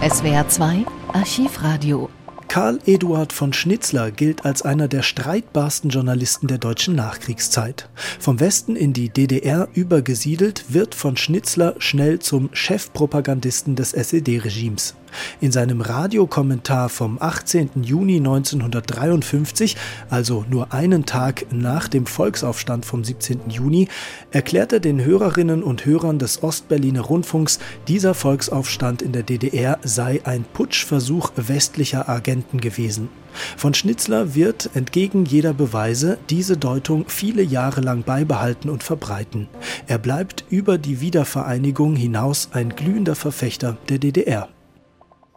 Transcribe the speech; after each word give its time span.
SWR 0.00 0.46
2 0.48 0.86
Archivradio 1.12 2.08
Karl 2.48 2.78
Eduard 2.86 3.34
von 3.34 3.52
Schnitzler 3.52 4.10
gilt 4.10 4.46
als 4.46 4.62
einer 4.62 4.88
der 4.88 5.02
streitbarsten 5.02 5.90
Journalisten 5.90 6.46
der 6.46 6.56
deutschen 6.56 6.96
Nachkriegszeit. 6.96 7.90
Vom 8.18 8.40
Westen 8.40 8.74
in 8.74 8.94
die 8.94 9.10
DDR 9.10 9.68
übergesiedelt, 9.74 10.64
wird 10.70 10.94
von 10.94 11.18
Schnitzler 11.18 11.74
schnell 11.78 12.20
zum 12.20 12.48
Chefpropagandisten 12.54 13.76
des 13.76 13.92
SED-Regimes. 13.92 14.94
In 15.40 15.52
seinem 15.52 15.80
Radiokommentar 15.80 16.88
vom 16.88 17.18
18. 17.20 17.82
Juni 17.82 18.16
1953, 18.16 19.76
also 20.10 20.44
nur 20.48 20.72
einen 20.72 21.06
Tag 21.06 21.46
nach 21.50 21.88
dem 21.88 22.06
Volksaufstand 22.06 22.84
vom 22.84 23.04
17. 23.04 23.50
Juni, 23.50 23.88
erklärt 24.30 24.72
er 24.72 24.80
den 24.80 25.04
Hörerinnen 25.04 25.62
und 25.62 25.84
Hörern 25.84 26.18
des 26.18 26.42
Ostberliner 26.42 27.00
Rundfunks, 27.00 27.58
dieser 27.86 28.14
Volksaufstand 28.14 29.02
in 29.02 29.12
der 29.12 29.22
DDR 29.22 29.78
sei 29.82 30.20
ein 30.24 30.44
Putschversuch 30.44 31.32
westlicher 31.36 32.08
Agenten 32.08 32.47
gewesen. 32.56 33.10
Von 33.58 33.74
Schnitzler 33.74 34.34
wird 34.34 34.70
entgegen 34.74 35.26
jeder 35.26 35.52
Beweise 35.52 36.16
diese 36.30 36.56
Deutung 36.56 37.04
viele 37.08 37.42
Jahre 37.42 37.82
lang 37.82 38.02
beibehalten 38.02 38.70
und 38.70 38.82
verbreiten. 38.82 39.48
Er 39.86 39.98
bleibt 39.98 40.44
über 40.48 40.78
die 40.78 41.02
Wiedervereinigung 41.02 41.96
hinaus 41.96 42.48
ein 42.52 42.70
glühender 42.70 43.14
Verfechter 43.14 43.76
der 43.90 43.98
DDR. 43.98 44.48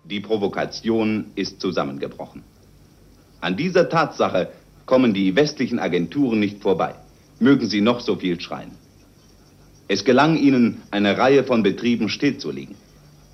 Die 0.05 0.22
Provokation 0.22 1.26
ist 1.36 1.60
zusammengebrochen. 1.60 2.44
An 3.41 3.58
dieser 3.58 3.90
Tatsache 3.90 4.52
kommen 4.86 5.14
die 5.14 5.36
westlichen 5.36 5.80
Agenturen 5.80 6.40
nicht 6.40 6.62
vorbei, 6.62 6.96
mögen 7.40 7.68
sie 7.68 7.82
noch 7.82 8.00
so 8.00 8.16
viel 8.16 8.40
schreien. 8.40 8.72
Es 9.88 10.05
gelang 10.05 10.38
ihnen, 10.38 10.82
eine 10.90 11.18
Reihe 11.18 11.44
von 11.44 11.64
Betrieben 11.64 12.08
stillzulegen. 12.08 12.76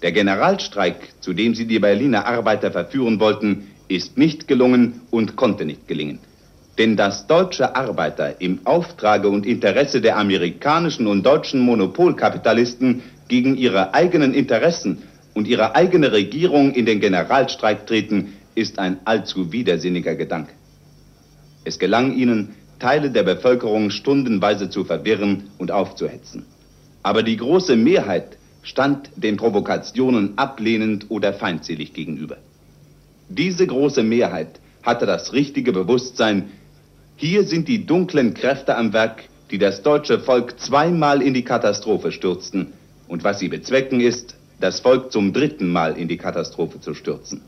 Der 0.02 0.12
Generalstreik, 0.12 0.96
zu 1.22 1.34
dem 1.34 1.56
sie 1.56 1.66
die 1.66 1.80
Berliner 1.80 2.28
Arbeiter 2.28 2.72
verführen 2.72 3.20
wollten, 3.20 3.68
ist 3.88 4.18
nicht 4.18 4.48
gelungen 4.48 5.02
und 5.10 5.36
konnte 5.36 5.66
nicht 5.66 5.88
gelingen. 5.88 6.20
Denn 6.78 6.96
dass 6.96 7.26
deutsche 7.26 7.76
Arbeiter 7.76 8.40
im 8.40 8.60
Auftrage 8.66 9.30
und 9.30 9.46
Interesse 9.46 10.00
der 10.00 10.18
amerikanischen 10.18 11.08
und 11.08 11.26
deutschen 11.26 11.62
Monopolkapitalisten 11.62 13.02
gegen 13.28 13.58
ihre 13.58 13.96
eigenen 13.96 14.36
Interessen 14.36 15.02
und 15.34 15.48
ihre 15.48 15.76
eigene 15.76 16.12
Regierung 16.12 16.74
in 16.74 16.86
den 16.86 17.00
Generalstreik 17.00 17.88
treten, 17.88 18.34
ist 18.54 18.78
ein 18.78 18.98
allzu 19.06 19.52
widersinniger 19.52 20.16
Gedanke. 20.16 20.54
Es 21.64 21.80
gelang 21.80 22.16
ihnen, 22.16 22.56
Teile 22.80 23.10
der 23.10 23.24
Bevölkerung 23.24 23.90
stundenweise 23.90 24.70
zu 24.70 24.86
verwirren 24.86 25.50
und 25.58 25.72
aufzuhetzen. 25.72 26.46
Aber 27.02 27.24
die 27.24 27.38
große 27.38 27.76
Mehrheit 27.76 28.38
stand 28.68 29.10
den 29.16 29.38
Provokationen 29.38 30.38
ablehnend 30.38 31.06
oder 31.08 31.32
feindselig 31.32 31.94
gegenüber. 31.94 32.36
Diese 33.30 33.66
große 33.66 34.04
Mehrheit 34.04 34.60
hatte 34.84 35.06
das 35.06 35.32
richtige 35.32 35.72
Bewusstsein, 35.72 36.52
hier 37.16 37.46
sind 37.46 37.70
die 37.70 37.86
dunklen 37.86 38.34
Kräfte 38.34 38.76
am 38.76 38.92
Werk, 38.92 39.24
die 39.52 39.58
das 39.58 39.84
deutsche 39.84 40.20
Volk 40.20 40.60
zweimal 40.60 41.22
in 41.22 41.34
die 41.34 41.46
Katastrophe 41.46 42.12
stürzten, 42.12 42.74
und 43.08 43.24
was 43.24 43.40
sie 43.40 43.48
bezwecken 43.48 44.02
ist, 44.02 44.36
das 44.60 44.82
Volk 44.82 45.14
zum 45.14 45.32
dritten 45.32 45.72
Mal 45.72 45.98
in 45.98 46.10
die 46.10 46.18
Katastrophe 46.18 46.82
zu 46.82 46.94
stürzen. 46.94 47.42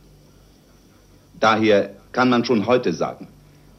Daher 1.38 1.90
kann 2.14 2.30
man 2.30 2.45
schon 2.45 2.66
heute 2.66 2.94
sagen, 2.94 3.28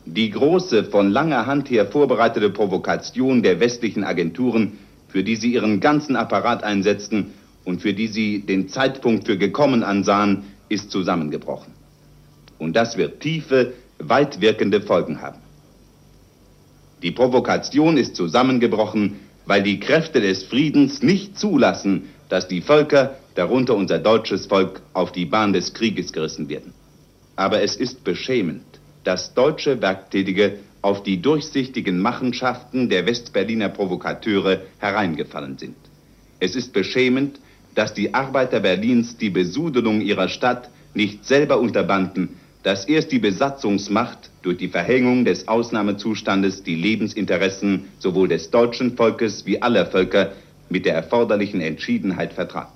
die 0.04 0.30
große, 0.30 0.84
von 0.84 1.10
langer 1.10 1.46
Hand 1.46 1.70
her 1.70 1.86
vorbereitete 1.86 2.50
Provokation 2.50 3.42
der 3.42 3.60
westlichen 3.60 4.04
Agenturen, 4.04 4.78
für 5.12 5.24
die 5.24 5.36
sie 5.36 5.52
ihren 5.52 5.80
ganzen 5.80 6.16
Apparat 6.16 6.62
einsetzten 6.64 7.32
und 7.64 7.82
für 7.82 7.92
die 7.92 8.08
sie 8.08 8.40
den 8.40 8.68
Zeitpunkt 8.68 9.26
für 9.26 9.36
gekommen 9.36 9.82
ansahen, 9.82 10.44
ist 10.68 10.90
zusammengebrochen. 10.90 11.72
Und 12.58 12.76
das 12.76 12.96
wird 12.96 13.20
tiefe, 13.20 13.72
weitwirkende 13.98 14.80
Folgen 14.80 15.20
haben. 15.20 15.38
Die 17.02 17.10
Provokation 17.10 17.96
ist 17.96 18.16
zusammengebrochen, 18.16 19.16
weil 19.46 19.62
die 19.62 19.80
Kräfte 19.80 20.20
des 20.20 20.44
Friedens 20.44 21.02
nicht 21.02 21.38
zulassen, 21.38 22.08
dass 22.28 22.46
die 22.46 22.60
Völker, 22.60 23.16
darunter 23.34 23.74
unser 23.74 23.98
deutsches 23.98 24.46
Volk, 24.46 24.82
auf 24.92 25.12
die 25.12 25.24
Bahn 25.24 25.52
des 25.52 25.72
Krieges 25.72 26.12
gerissen 26.12 26.48
werden. 26.48 26.74
Aber 27.36 27.62
es 27.62 27.76
ist 27.76 28.04
beschämend, 28.04 28.62
dass 29.04 29.34
deutsche 29.34 29.80
Werktätige 29.80 30.58
auf 30.82 31.02
die 31.02 31.20
durchsichtigen 31.20 32.00
Machenschaften 32.00 32.88
der 32.88 33.06
Westberliner 33.06 33.68
Provokateure 33.68 34.62
hereingefallen 34.78 35.58
sind. 35.58 35.76
Es 36.38 36.56
ist 36.56 36.72
beschämend, 36.72 37.38
dass 37.74 37.94
die 37.94 38.14
Arbeiter 38.14 38.60
Berlins 38.60 39.16
die 39.16 39.30
Besudelung 39.30 40.00
ihrer 40.00 40.28
Stadt 40.28 40.70
nicht 40.94 41.24
selber 41.24 41.60
unterbanden, 41.60 42.30
dass 42.62 42.86
erst 42.86 43.12
die 43.12 43.18
Besatzungsmacht 43.18 44.30
durch 44.42 44.58
die 44.58 44.68
Verhängung 44.68 45.24
des 45.24 45.48
Ausnahmezustandes 45.48 46.62
die 46.62 46.74
Lebensinteressen 46.74 47.84
sowohl 47.98 48.28
des 48.28 48.50
deutschen 48.50 48.96
Volkes 48.96 49.46
wie 49.46 49.62
aller 49.62 49.86
Völker 49.86 50.32
mit 50.68 50.84
der 50.86 50.94
erforderlichen 50.94 51.60
Entschiedenheit 51.60 52.32
vertrat. 52.32 52.72